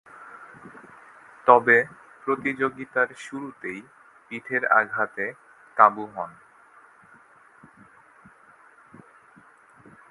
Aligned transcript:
তবে, 1.47 1.77
প্রতিযোগিতার 2.25 3.09
শুরুতেই 3.17 3.79
পিঠের 4.31 4.63
আঘাতে 4.71 5.25
কাবু 5.77 6.03
হন। 6.15 6.31